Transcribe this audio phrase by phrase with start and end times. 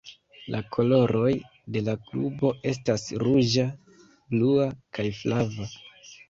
[0.53, 1.33] La koloroj
[1.75, 3.67] de la klubo estas ruĝa,
[4.33, 4.67] blua,
[4.99, 5.71] kaj flava.